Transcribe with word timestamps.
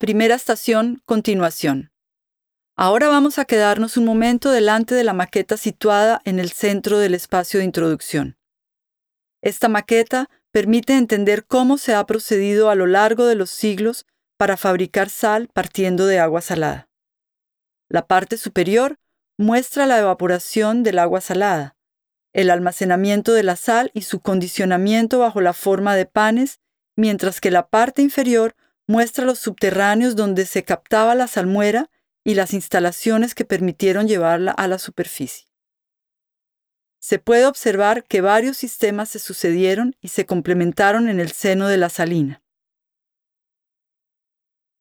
Primera 0.00 0.34
estación, 0.34 1.02
continuación. 1.04 1.92
Ahora 2.74 3.08
vamos 3.08 3.38
a 3.38 3.44
quedarnos 3.44 3.98
un 3.98 4.06
momento 4.06 4.50
delante 4.50 4.94
de 4.94 5.04
la 5.04 5.12
maqueta 5.12 5.58
situada 5.58 6.22
en 6.24 6.38
el 6.38 6.52
centro 6.52 6.98
del 6.98 7.12
espacio 7.12 7.60
de 7.60 7.66
introducción. 7.66 8.38
Esta 9.42 9.68
maqueta 9.68 10.30
permite 10.52 10.96
entender 10.96 11.44
cómo 11.44 11.76
se 11.76 11.94
ha 11.94 12.06
procedido 12.06 12.70
a 12.70 12.76
lo 12.76 12.86
largo 12.86 13.26
de 13.26 13.34
los 13.34 13.50
siglos 13.50 14.06
para 14.38 14.56
fabricar 14.56 15.10
sal 15.10 15.50
partiendo 15.52 16.06
de 16.06 16.18
agua 16.18 16.40
salada. 16.40 16.88
La 17.90 18.06
parte 18.06 18.38
superior 18.38 18.96
muestra 19.36 19.84
la 19.84 19.98
evaporación 19.98 20.82
del 20.82 20.98
agua 20.98 21.20
salada, 21.20 21.76
el 22.32 22.48
almacenamiento 22.48 23.34
de 23.34 23.42
la 23.42 23.56
sal 23.56 23.90
y 23.92 24.00
su 24.00 24.20
condicionamiento 24.20 25.18
bajo 25.18 25.42
la 25.42 25.52
forma 25.52 25.94
de 25.94 26.06
panes, 26.06 26.58
mientras 26.96 27.42
que 27.42 27.50
la 27.50 27.68
parte 27.68 28.00
inferior 28.00 28.56
muestra 28.90 29.24
los 29.24 29.38
subterráneos 29.38 30.16
donde 30.16 30.44
se 30.44 30.64
captaba 30.64 31.14
la 31.14 31.28
salmuera 31.28 31.88
y 32.24 32.34
las 32.34 32.52
instalaciones 32.52 33.36
que 33.36 33.44
permitieron 33.44 34.08
llevarla 34.08 34.50
a 34.50 34.66
la 34.66 34.80
superficie. 34.80 35.46
Se 36.98 37.20
puede 37.20 37.46
observar 37.46 38.02
que 38.04 38.20
varios 38.20 38.56
sistemas 38.56 39.08
se 39.08 39.20
sucedieron 39.20 39.94
y 40.00 40.08
se 40.08 40.26
complementaron 40.26 41.08
en 41.08 41.20
el 41.20 41.30
seno 41.30 41.68
de 41.68 41.76
la 41.76 41.88
salina. 41.88 42.42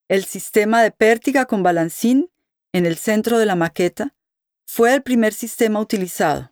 El 0.07 0.26
sistema 0.26 0.81
de 0.81 0.89
pértiga 0.89 1.45
con 1.45 1.62
balancín, 1.62 2.31
en 2.73 2.87
el 2.87 2.98
centro 2.98 3.37
de 3.37 3.45
la 3.45 3.55
maqueta, 3.55 4.15
fue 4.65 4.95
el 4.95 5.03
primer 5.03 5.34
sistema 5.34 5.79
utilizado. 5.79 6.51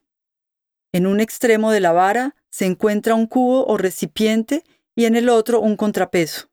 En 0.93 1.07
un 1.07 1.19
extremo 1.19 1.71
de 1.71 1.79
la 1.79 1.91
vara 1.91 2.35
se 2.51 2.67
encuentra 2.67 3.15
un 3.15 3.25
cubo 3.25 3.65
o 3.65 3.77
recipiente 3.77 4.63
y 4.95 5.05
en 5.05 5.15
el 5.15 5.27
otro 5.27 5.59
un 5.59 5.75
contrapeso. 5.75 6.51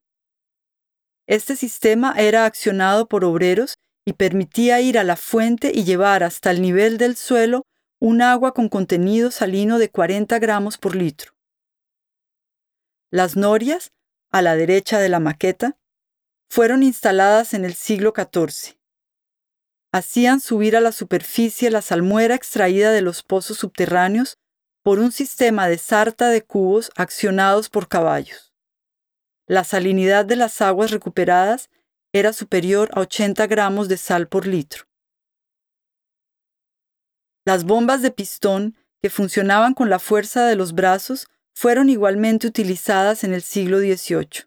Este 1.26 1.56
sistema 1.56 2.14
era 2.16 2.44
accionado 2.44 3.08
por 3.08 3.24
obreros 3.24 3.78
y 4.04 4.14
permitía 4.14 4.80
ir 4.80 4.98
a 4.98 5.04
la 5.04 5.16
fuente 5.16 5.72
y 5.74 5.84
llevar 5.84 6.22
hasta 6.22 6.50
el 6.50 6.60
nivel 6.60 6.98
del 6.98 7.16
suelo 7.16 7.66
un 8.00 8.20
agua 8.20 8.52
con 8.52 8.68
contenido 8.68 9.30
salino 9.30 9.78
de 9.78 9.88
40 9.90 10.38
gramos 10.38 10.76
por 10.76 10.94
litro. 10.94 11.32
Las 13.10 13.36
norias, 13.36 13.92
a 14.30 14.42
la 14.42 14.56
derecha 14.56 14.98
de 14.98 15.08
la 15.08 15.20
maqueta, 15.20 15.78
fueron 16.50 16.82
instaladas 16.82 17.54
en 17.54 17.64
el 17.64 17.74
siglo 17.74 18.12
XIV 18.14 18.76
hacían 19.94 20.40
subir 20.40 20.76
a 20.76 20.80
la 20.80 20.90
superficie 20.90 21.70
la 21.70 21.80
salmuera 21.80 22.34
extraída 22.34 22.90
de 22.90 23.00
los 23.00 23.22
pozos 23.22 23.58
subterráneos 23.58 24.38
por 24.82 24.98
un 24.98 25.12
sistema 25.12 25.68
de 25.68 25.78
sarta 25.78 26.30
de 26.30 26.42
cubos 26.42 26.90
accionados 26.96 27.68
por 27.68 27.86
caballos. 27.86 28.53
La 29.46 29.64
salinidad 29.64 30.24
de 30.24 30.36
las 30.36 30.62
aguas 30.62 30.90
recuperadas 30.90 31.68
era 32.14 32.32
superior 32.32 32.90
a 32.94 33.00
80 33.00 33.46
gramos 33.46 33.88
de 33.88 33.98
sal 33.98 34.26
por 34.28 34.46
litro. 34.46 34.84
Las 37.44 37.64
bombas 37.64 38.00
de 38.00 38.10
pistón, 38.10 38.76
que 39.02 39.10
funcionaban 39.10 39.74
con 39.74 39.90
la 39.90 39.98
fuerza 39.98 40.46
de 40.46 40.56
los 40.56 40.72
brazos, 40.72 41.28
fueron 41.54 41.90
igualmente 41.90 42.46
utilizadas 42.46 43.22
en 43.22 43.34
el 43.34 43.42
siglo 43.42 43.78
XVIII. 43.78 44.46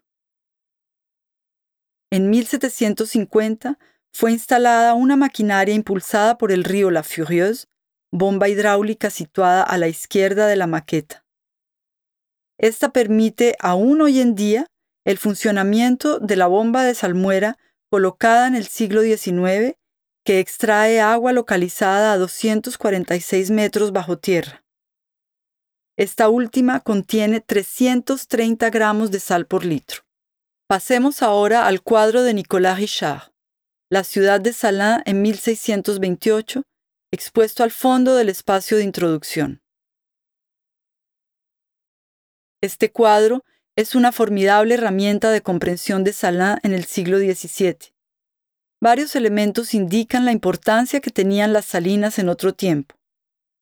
En 2.10 2.30
1750 2.30 3.78
fue 4.12 4.32
instalada 4.32 4.94
una 4.94 5.16
maquinaria 5.16 5.74
impulsada 5.74 6.38
por 6.38 6.50
el 6.50 6.64
río 6.64 6.90
La 6.90 7.04
Furieuse, 7.04 7.66
bomba 8.10 8.48
hidráulica 8.48 9.10
situada 9.10 9.62
a 9.62 9.78
la 9.78 9.86
izquierda 9.86 10.46
de 10.46 10.56
la 10.56 10.66
maqueta. 10.66 11.24
Esta 12.58 12.92
permite 12.92 13.54
aún 13.60 14.00
hoy 14.00 14.20
en 14.20 14.34
día 14.34 14.66
el 15.08 15.16
funcionamiento 15.16 16.18
de 16.18 16.36
la 16.36 16.48
bomba 16.48 16.84
de 16.84 16.94
salmuera 16.94 17.56
colocada 17.90 18.46
en 18.46 18.54
el 18.54 18.66
siglo 18.66 19.00
XIX 19.00 19.74
que 20.22 20.38
extrae 20.38 21.00
agua 21.00 21.32
localizada 21.32 22.12
a 22.12 22.18
246 22.18 23.50
metros 23.50 23.92
bajo 23.92 24.18
tierra. 24.18 24.62
Esta 25.96 26.28
última 26.28 26.80
contiene 26.80 27.40
330 27.40 28.68
gramos 28.68 29.10
de 29.10 29.18
sal 29.18 29.46
por 29.46 29.64
litro. 29.64 30.02
Pasemos 30.68 31.22
ahora 31.22 31.66
al 31.66 31.80
cuadro 31.80 32.22
de 32.22 32.34
Nicolas 32.34 32.78
Richard 32.78 33.32
la 33.90 34.04
ciudad 34.04 34.42
de 34.42 34.52
Salins 34.52 35.02
en 35.06 35.22
1628, 35.22 36.60
expuesto 37.10 37.64
al 37.64 37.70
fondo 37.70 38.14
del 38.14 38.28
espacio 38.28 38.76
de 38.76 38.84
introducción. 38.84 39.62
Este 42.60 42.92
cuadro 42.92 43.42
es 43.78 43.94
una 43.94 44.10
formidable 44.10 44.74
herramienta 44.74 45.30
de 45.30 45.40
comprensión 45.40 46.02
de 46.02 46.12
Salins 46.12 46.58
en 46.64 46.72
el 46.72 46.84
siglo 46.84 47.16
XVII. 47.18 47.94
Varios 48.82 49.14
elementos 49.14 49.72
indican 49.72 50.24
la 50.24 50.32
importancia 50.32 50.98
que 50.98 51.12
tenían 51.12 51.52
las 51.52 51.66
salinas 51.66 52.18
en 52.18 52.28
otro 52.28 52.52
tiempo. 52.52 52.96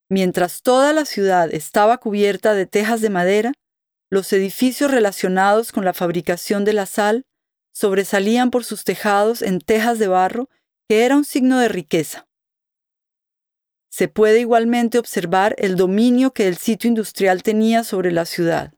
Mientras 0.09 0.63
toda 0.63 0.91
la 0.91 1.05
ciudad 1.05 1.53
estaba 1.53 1.99
cubierta 1.99 2.55
de 2.55 2.65
tejas 2.65 2.99
de 3.01 3.11
madera, 3.11 3.53
los 4.09 4.33
edificios 4.33 4.89
relacionados 4.89 5.71
con 5.71 5.85
la 5.85 5.93
fabricación 5.93 6.65
de 6.65 6.73
la 6.73 6.87
sal 6.87 7.27
sobresalían 7.71 8.49
por 8.49 8.63
sus 8.63 8.85
tejados 8.85 9.43
en 9.43 9.59
tejas 9.59 9.99
de 9.99 10.07
barro, 10.07 10.49
que 10.89 11.05
era 11.05 11.15
un 11.15 11.25
signo 11.25 11.59
de 11.59 11.67
riqueza. 11.67 12.27
Se 13.91 14.07
puede 14.07 14.39
igualmente 14.39 14.97
observar 14.97 15.53
el 15.59 15.75
dominio 15.75 16.33
que 16.33 16.47
el 16.47 16.57
sitio 16.57 16.87
industrial 16.87 17.43
tenía 17.43 17.83
sobre 17.83 18.11
la 18.11 18.25
ciudad. 18.25 18.73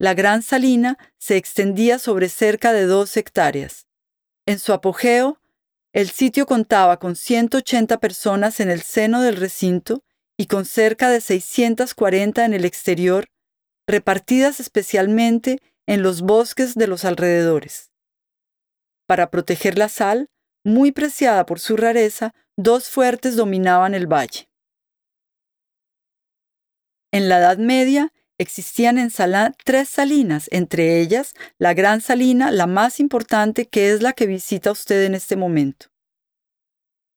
La 0.00 0.14
gran 0.14 0.40
salina 0.40 0.96
se 1.18 1.36
extendía 1.36 1.98
sobre 1.98 2.30
cerca 2.30 2.72
de 2.72 2.86
dos 2.86 3.14
hectáreas. 3.18 3.86
En 4.46 4.58
su 4.58 4.72
apogeo, 4.72 5.38
el 5.92 6.08
sitio 6.08 6.46
contaba 6.46 6.98
con 6.98 7.16
180 7.16 8.00
personas 8.00 8.60
en 8.60 8.70
el 8.70 8.80
seno 8.80 9.20
del 9.20 9.36
recinto 9.36 10.02
y 10.38 10.46
con 10.46 10.64
cerca 10.64 11.10
de 11.10 11.20
640 11.20 12.46
en 12.46 12.54
el 12.54 12.64
exterior, 12.64 13.26
repartidas 13.86 14.58
especialmente 14.58 15.60
en 15.86 16.02
los 16.02 16.22
bosques 16.22 16.76
de 16.76 16.86
los 16.86 17.04
alrededores. 17.04 17.90
Para 19.06 19.30
proteger 19.30 19.76
la 19.76 19.90
sal, 19.90 20.30
muy 20.64 20.92
preciada 20.92 21.44
por 21.44 21.60
su 21.60 21.76
rareza, 21.76 22.32
dos 22.56 22.88
fuertes 22.88 23.36
dominaban 23.36 23.94
el 23.94 24.10
valle. 24.10 24.48
En 27.12 27.28
la 27.28 27.36
Edad 27.36 27.58
Media 27.58 28.14
existían 28.40 28.96
en 28.96 29.10
tres 29.64 29.88
salinas, 29.90 30.48
entre 30.50 31.00
ellas 31.00 31.34
la 31.58 31.74
Gran 31.74 32.00
Salina, 32.00 32.50
la 32.50 32.66
más 32.66 32.98
importante, 32.98 33.68
que 33.68 33.92
es 33.92 34.00
la 34.00 34.14
que 34.14 34.26
visita 34.26 34.72
usted 34.72 35.04
en 35.04 35.14
este 35.14 35.36
momento. 35.36 35.86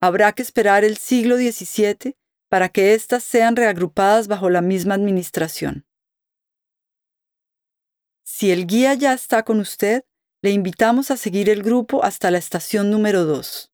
Habrá 0.02 0.34
que 0.34 0.42
esperar 0.42 0.84
el 0.84 0.98
siglo 0.98 1.38
XVII 1.38 2.18
para 2.50 2.68
que 2.68 2.94
éstas 2.94 3.24
sean 3.24 3.56
reagrupadas 3.56 4.28
bajo 4.28 4.50
la 4.50 4.62
misma 4.62 4.96
administración. 4.96 5.86
Si 8.26 8.52
el 8.52 8.68
guía 8.68 8.94
ya 8.94 9.14
está 9.14 9.44
con 9.44 9.62
usted, 9.62 10.04
le 10.42 10.52
invitamos 10.52 11.10
a 11.10 11.16
seguir 11.16 11.50
el 11.50 11.64
grupo 11.64 12.04
hasta 12.04 12.32
la 12.32 12.38
estación 12.38 12.92
número 12.92 13.24
2. 13.24 13.73